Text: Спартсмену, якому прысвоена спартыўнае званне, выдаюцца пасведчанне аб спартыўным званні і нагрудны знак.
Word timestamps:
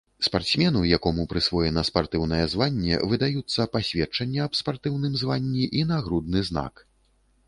Спартсмену, 0.27 0.79
якому 0.95 1.25
прысвоена 1.33 1.81
спартыўнае 1.89 2.39
званне, 2.53 2.97
выдаюцца 3.11 3.67
пасведчанне 3.75 4.41
аб 4.47 4.57
спартыўным 4.61 5.13
званні 5.23 5.69
і 5.83 5.85
нагрудны 5.91 6.39
знак. 6.49 6.85